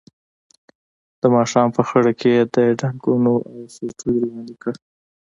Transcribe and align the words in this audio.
د 1.21 1.23
ماښام 1.35 1.67
په 1.77 1.81
خړه 1.87 2.11
کې 2.19 2.29
یې 2.35 2.43
د 2.55 2.57
ډانګونو 2.79 3.33
او 3.51 3.57
سوټیو 3.75 4.21
لاندې 4.31 4.55
کړ. 4.61 4.73